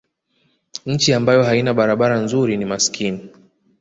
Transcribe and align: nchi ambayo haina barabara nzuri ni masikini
nchi 0.85 1.13
ambayo 1.13 1.43
haina 1.43 1.73
barabara 1.73 2.19
nzuri 2.21 2.57
ni 2.57 2.65
masikini 2.65 3.29